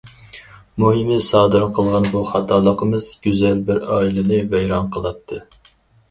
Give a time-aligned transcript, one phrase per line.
[0.83, 5.39] مۇھىمى سادىر قىلغان بۇ خاتالىقىمىز گۈزەل بىر ئائىلىنى ۋەيران قىلاتتى.